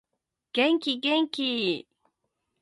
[0.51, 1.87] 元気元気